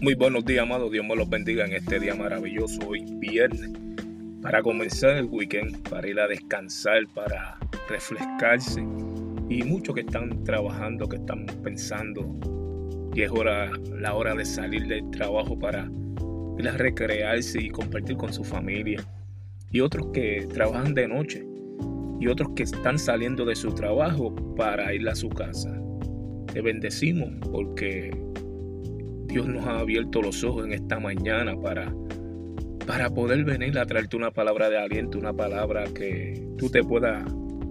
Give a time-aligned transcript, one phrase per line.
[0.00, 0.92] Muy buenos días, amados.
[0.92, 3.68] Dios me los bendiga en este día maravilloso, hoy viernes,
[4.40, 7.58] para comenzar el weekend, para ir a descansar, para
[7.88, 8.80] refrescarse.
[9.48, 12.32] Y muchos que están trabajando, que están pensando,
[13.12, 15.90] y es hora, la hora de salir del trabajo para
[16.60, 19.04] ir a recrearse y compartir con su familia.
[19.72, 21.44] Y otros que trabajan de noche,
[22.20, 25.76] y otros que están saliendo de su trabajo para ir a su casa.
[26.52, 28.12] Te bendecimos porque
[29.28, 31.94] Dios nos ha abierto los ojos en esta mañana para,
[32.86, 37.30] para poder venir a traerte una palabra de aliento, una palabra que tú te puedas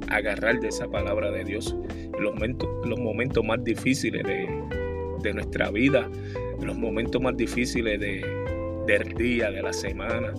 [0.09, 5.71] agarrar de esa palabra de Dios en los momentos, los momentos más difíciles de, nuestra
[5.71, 6.09] vida,
[6.57, 8.25] en los momentos más difíciles de,
[8.85, 10.31] del día, de la semana,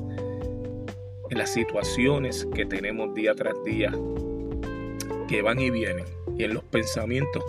[1.29, 3.93] en las situaciones que tenemos día tras día,
[5.29, 6.07] que van y vienen,
[6.39, 7.45] y en los pensamientos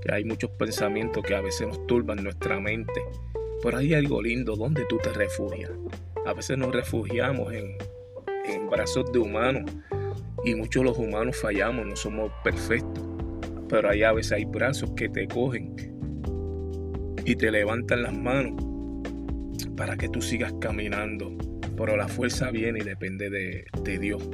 [0.00, 3.02] que hay muchos pensamientos que a veces nos turban nuestra mente.
[3.62, 5.70] Pero hay algo lindo donde tú te refugias.
[6.26, 7.76] A veces nos refugiamos en,
[8.46, 9.70] en brazos de humanos
[10.44, 13.04] y muchos los humanos fallamos, no somos perfectos.
[13.68, 15.76] Pero ahí a veces hay brazos que te cogen
[17.24, 18.54] y te levantan las manos
[19.76, 21.36] para que tú sigas caminando.
[21.76, 24.28] Pero la fuerza viene y depende de, de Dios.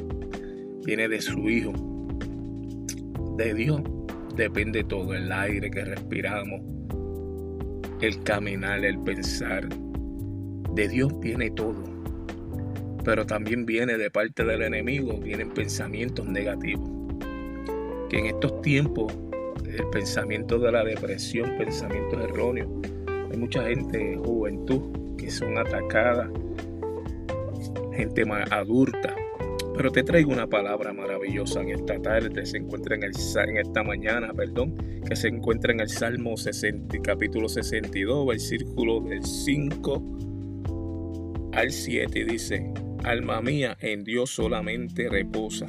[0.85, 1.73] Viene de su Hijo.
[3.37, 3.83] De Dios
[4.37, 6.61] depende todo, el aire que respiramos,
[8.01, 9.69] el caminar, el pensar.
[10.75, 11.83] De Dios viene todo,
[13.03, 16.91] pero también viene de parte del enemigo, vienen pensamientos negativos.
[18.11, 19.13] Que en estos tiempos
[19.67, 22.69] el pensamiento de la depresión, pensamientos erróneos,
[23.31, 26.31] hay mucha gente, juventud, que son atacadas,
[27.95, 29.17] gente más adulta,
[29.77, 33.13] pero te traigo una palabra maravillosa en esta tarde, se encuentra en, el,
[33.49, 34.75] en esta mañana, perdón,
[35.07, 42.73] que se encuentra en el Salmo 60, capítulo 62, versículo del 5 al 7, dice,
[43.05, 45.67] Alma mía, en Dios solamente reposa,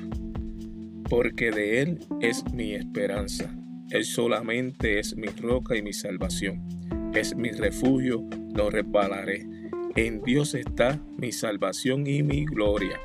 [1.10, 3.54] porque de Él es mi esperanza.
[3.90, 6.68] Él solamente es mi roca y mi salvación.
[7.14, 8.24] Es mi refugio,
[8.54, 9.46] no resbalaré.
[9.96, 13.00] En Dios está mi salvación y mi gloria.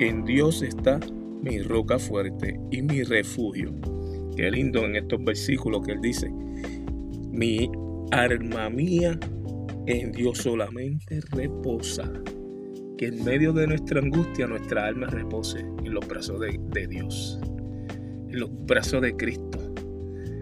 [0.00, 0.98] En Dios está
[1.40, 3.72] mi roca fuerte y mi refugio.
[4.36, 6.32] Qué lindo en estos versículos que él dice,
[7.30, 7.70] mi
[8.10, 9.16] alma mía
[9.86, 12.10] en Dios solamente reposa.
[12.98, 17.38] Que en medio de nuestra angustia nuestra alma repose en los brazos de, de Dios,
[18.30, 19.74] en los brazos de Cristo,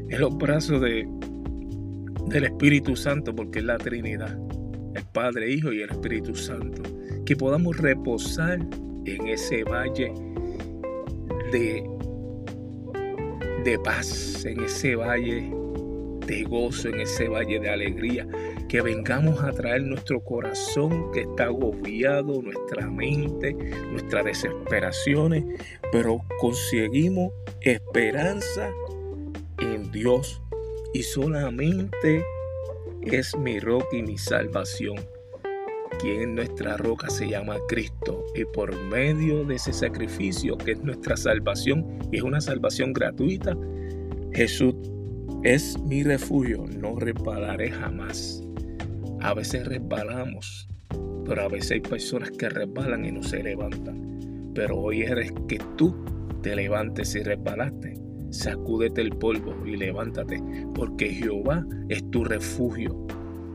[0.09, 1.07] en los brazos de,
[2.29, 4.39] del Espíritu Santo, porque es la Trinidad,
[4.95, 6.83] el Padre, Hijo y el Espíritu Santo.
[7.27, 8.59] Que podamos reposar
[9.05, 10.13] en ese valle
[11.51, 11.89] de,
[13.65, 15.53] de paz, en ese valle
[16.27, 18.27] de gozo, en ese valle de alegría,
[18.69, 23.53] que vengamos a traer nuestro corazón que está agobiado, nuestra mente,
[23.91, 25.45] nuestras desesperaciones,
[25.91, 28.71] pero conseguimos esperanza
[29.59, 30.41] en Dios.
[30.95, 32.25] Y solamente
[33.03, 34.97] es mi roca y mi salvación
[36.03, 41.17] quien nuestra roca se llama Cristo y por medio de ese sacrificio que es nuestra
[41.17, 43.57] salvación y es una salvación gratuita,
[44.33, 44.75] Jesús
[45.45, 48.43] es mi refugio, no resbalaré jamás.
[49.21, 50.69] A veces resbalamos,
[51.25, 54.51] pero a veces hay personas que resbalan y no se levantan.
[54.55, 55.95] Pero hoy eres que tú
[56.43, 57.95] te levantes y resbalaste.
[58.31, 60.43] Sacúdete el polvo y levántate,
[60.75, 63.07] porque Jehová es tu refugio.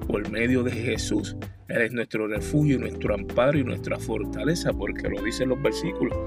[0.08, 1.36] Por medio de Jesús
[1.70, 6.18] Eres nuestro refugio, nuestro amparo y nuestra fortaleza, porque lo dicen los versículos,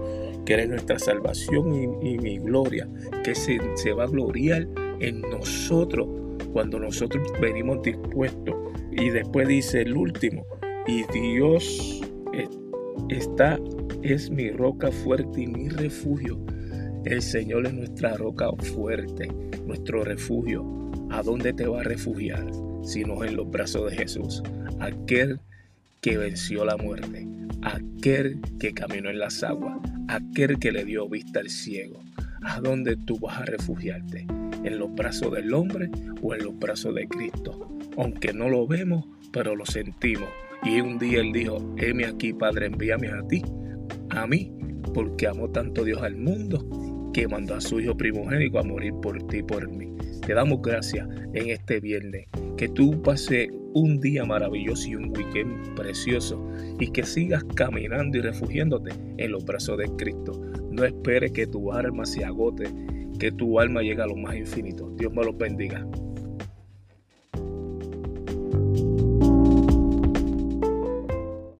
[0.44, 2.86] que eres nuestra salvación y, mi gloria,
[3.24, 3.58] que se,
[3.92, 4.68] va a gloriar
[5.00, 6.06] en nosotros
[6.52, 8.54] cuando nosotros venimos dispuestos.
[8.92, 10.44] Y después dice el último,
[10.86, 12.02] y Dios
[13.08, 13.58] está,
[14.02, 16.38] es mi roca fuerte y mi refugio.
[17.04, 19.28] El Señor es nuestra roca fuerte,
[19.66, 20.66] nuestro refugio.
[21.10, 22.44] ¿A dónde te va a refugiar?
[22.82, 24.42] Sino en los brazos de Jesús
[24.80, 25.40] aquel
[26.00, 27.26] que venció la muerte,
[27.62, 29.78] aquel que caminó en las aguas,
[30.08, 32.00] aquel que le dio vista al ciego.
[32.42, 34.26] ¿A dónde tú vas a refugiarte?
[34.64, 35.90] ¿En los brazos del hombre
[36.22, 37.68] o en los brazos de Cristo?
[37.98, 40.28] Aunque no lo vemos, pero lo sentimos.
[40.62, 43.42] Y un día él dijo, heme aquí, Padre, envíame a ti,
[44.10, 44.52] a mí,
[44.94, 49.26] porque amó tanto Dios al mundo que mandó a su Hijo primogénico a morir por
[49.26, 49.88] ti y por mí.
[50.26, 52.26] Te damos gracias en este viernes.
[52.56, 56.44] Que tú pases un día maravilloso y un weekend precioso
[56.78, 60.32] y que sigas caminando y refugiándote en los brazos de Cristo.
[60.70, 62.64] No esperes que tu alma se agote,
[63.18, 64.90] que tu alma llegue a lo más infinito.
[64.96, 65.86] Dios me los bendiga.